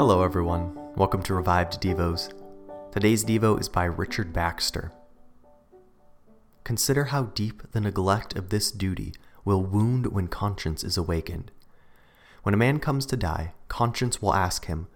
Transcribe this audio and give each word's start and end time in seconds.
Hello, 0.00 0.22
everyone. 0.22 0.72
Welcome 0.96 1.22
to 1.24 1.34
Revived 1.34 1.78
Devos. 1.78 2.32
Today's 2.90 3.22
Devo 3.22 3.60
is 3.60 3.68
by 3.68 3.84
Richard 3.84 4.32
Baxter. 4.32 4.92
Consider 6.64 7.04
how 7.04 7.24
deep 7.24 7.70
the 7.72 7.82
neglect 7.82 8.34
of 8.34 8.48
this 8.48 8.70
duty 8.70 9.12
will 9.44 9.62
wound 9.62 10.06
when 10.06 10.26
conscience 10.26 10.82
is 10.84 10.96
awakened. 10.96 11.50
When 12.44 12.54
a 12.54 12.56
man 12.56 12.80
comes 12.80 13.04
to 13.04 13.16
die, 13.18 13.52
conscience 13.68 14.22
will 14.22 14.32
ask 14.32 14.64
him, 14.64 14.86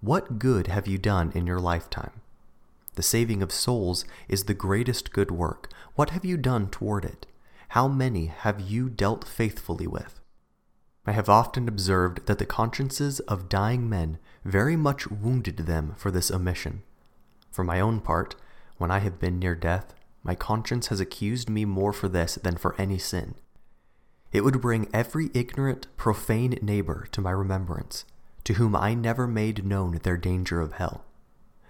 What 0.00 0.38
good 0.38 0.68
have 0.68 0.88
you 0.88 0.96
done 0.96 1.30
in 1.34 1.46
your 1.46 1.60
lifetime? 1.60 2.22
The 2.94 3.02
saving 3.02 3.42
of 3.42 3.52
souls 3.52 4.06
is 4.28 4.44
the 4.44 4.54
greatest 4.54 5.12
good 5.12 5.30
work. 5.30 5.68
What 5.94 6.08
have 6.08 6.24
you 6.24 6.38
done 6.38 6.70
toward 6.70 7.04
it? 7.04 7.26
How 7.68 7.86
many 7.86 8.28
have 8.28 8.62
you 8.62 8.88
dealt 8.88 9.28
faithfully 9.28 9.86
with? 9.86 10.22
I 11.06 11.12
have 11.12 11.28
often 11.28 11.68
observed 11.68 12.26
that 12.26 12.38
the 12.38 12.46
consciences 12.46 13.20
of 13.20 13.48
dying 13.48 13.88
men 13.88 14.18
very 14.44 14.76
much 14.76 15.10
wounded 15.10 15.58
them 15.58 15.94
for 15.96 16.10
this 16.10 16.30
omission. 16.30 16.82
For 17.50 17.62
my 17.62 17.78
own 17.78 18.00
part, 18.00 18.36
when 18.78 18.90
I 18.90 18.98
have 19.00 19.20
been 19.20 19.38
near 19.38 19.54
death, 19.54 19.94
my 20.22 20.34
conscience 20.34 20.86
has 20.88 21.00
accused 21.00 21.50
me 21.50 21.64
more 21.64 21.92
for 21.92 22.08
this 22.08 22.36
than 22.36 22.56
for 22.56 22.74
any 22.78 22.98
sin. 22.98 23.34
It 24.32 24.42
would 24.42 24.60
bring 24.60 24.88
every 24.92 25.30
ignorant, 25.34 25.86
profane 25.96 26.58
neighbor 26.62 27.06
to 27.12 27.20
my 27.20 27.30
remembrance, 27.30 28.04
to 28.44 28.54
whom 28.54 28.74
I 28.74 28.94
never 28.94 29.26
made 29.26 29.64
known 29.64 30.00
their 30.02 30.16
danger 30.16 30.60
of 30.60 30.72
hell. 30.72 31.04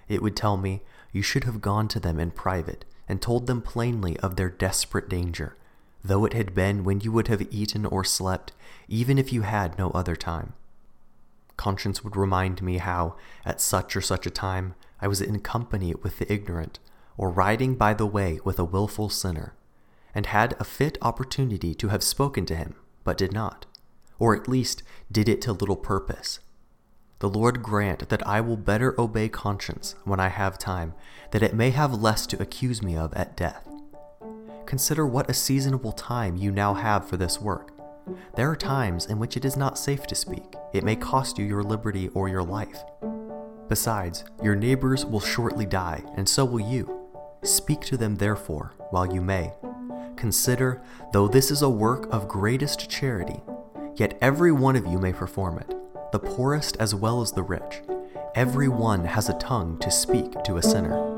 It 0.09 0.23
would 0.23 0.37
tell 0.37 0.57
me, 0.57 0.83
You 1.13 1.23
should 1.23 1.45
have 1.45 1.61
gone 1.61 1.89
to 1.89 2.01
them 2.01 2.21
in 2.21 2.31
private, 2.31 2.85
and 3.09 3.21
told 3.21 3.47
them 3.47 3.61
plainly 3.61 4.19
of 4.21 4.37
their 4.37 4.49
desperate 4.49 5.09
danger, 5.09 5.57
though 6.05 6.27
it 6.27 6.35
had 6.35 6.55
been 6.55 6.85
when 6.85 7.01
you 7.01 7.11
would 7.11 7.29
have 7.29 7.43
eaten 7.51 7.87
or 7.87 8.05
slept, 8.05 8.53
even 8.89 9.17
if 9.17 9.33
you 9.33 9.43
had 9.43 9.79
no 9.79 9.91
other 9.91 10.15
time. 10.15 10.53
Conscience 11.57 12.05
would 12.05 12.17
remind 12.17 12.61
me 12.63 12.79
how, 12.79 13.17
at 13.45 13.61
such 13.61 13.97
or 13.97 14.01
such 14.01 14.27
a 14.27 14.31
time, 14.31 14.75
I 15.01 15.09
was 15.09 15.21
in 15.21 15.41
company 15.41 15.95
with 15.95 16.19
the 16.19 16.31
ignorant, 16.33 16.79
or 17.17 17.31
riding 17.31 17.75
by 17.75 17.95
the 17.95 18.07
way 18.07 18.41
with 18.45 18.59
a 18.59 18.65
wilful 18.65 19.09
sinner, 19.09 19.55
and 20.15 20.27
had 20.27 20.55
a 20.59 20.65
fit 20.65 20.99
opportunity 21.01 21.75
to 21.75 21.89
have 21.89 22.03
spoken 22.03 22.45
to 22.47 22.57
him, 22.57 22.75
but 23.03 23.17
did 23.17 23.33
not, 23.33 23.67
or 24.19 24.37
at 24.37 24.49
least 24.49 24.83
did 25.11 25.29
it 25.29 25.41
to 25.43 25.53
little 25.53 25.77
purpose. 25.77 26.41
The 27.21 27.29
Lord 27.31 27.63
grant 27.63 28.09
that 28.11 28.27
I 28.27 28.41
will 28.41 28.57
better 28.57 29.01
obey 29.01 29.29
conscience 29.29 29.95
when 30.05 30.21
I 30.21 30.29
have 30.29 30.59
time, 30.59 30.95
that 31.31 31.43
it 31.43 31.55
may 31.55 31.71
have 31.71 31.95
less 31.95 32.27
to 32.27 32.43
accuse 32.43 32.83
me 32.83 32.97
of 32.97 33.15
at 33.15 33.37
death. 33.37 33.67
Consider 34.75 35.07
what 35.07 35.31
a 35.31 35.35
seasonable 35.35 35.93
time 35.93 36.35
you 36.37 36.51
now 36.51 36.75
have 36.75 37.09
for 37.09 37.17
this 37.17 37.41
work. 37.41 37.71
There 38.35 38.51
are 38.51 38.57
times 38.57 39.07
in 39.07 39.21
which 39.21 39.37
it 39.37 39.45
is 39.45 39.57
not 39.57 39.79
safe 39.79 40.05
to 40.09 40.17
speak. 40.17 40.57
It 40.73 40.83
may 40.83 40.97
cost 40.97 41.39
you 41.39 41.45
your 41.45 41.63
liberty 41.63 42.09
or 42.09 42.29
your 42.29 42.43
life. 42.43 42.83
Besides, 43.69 44.25
your 44.43 44.57
neighbors 44.57 45.07
will 45.07 45.21
shortly 45.21 45.65
die, 45.65 46.03
and 46.17 46.29
so 46.29 46.45
will 46.45 46.69
you. 46.69 47.09
Speak 47.45 47.83
to 47.83 47.97
them, 47.97 48.17
therefore, 48.17 48.75
while 48.91 49.15
you 49.15 49.21
may. 49.21 49.53
Consider, 50.17 50.83
though 51.13 51.29
this 51.29 51.53
is 51.53 51.63
a 51.63 51.71
work 51.71 52.13
of 52.13 52.27
greatest 52.27 52.91
charity, 52.91 53.43
yet 53.95 54.19
every 54.21 54.51
one 54.51 54.75
of 54.75 54.87
you 54.87 54.99
may 54.99 55.13
perform 55.13 55.59
it, 55.59 55.73
the 56.11 56.19
poorest 56.19 56.77
as 56.81 56.97
well 56.97 57.23
as 57.23 57.31
the 57.31 57.45
rich. 57.45 57.83
Every 58.35 58.67
one 58.67 59.05
has 59.05 59.29
a 59.29 59.39
tongue 59.39 59.79
to 59.79 59.93
speak 59.93 60.43
to 60.43 60.57
a 60.57 60.63
sinner. 60.65 61.14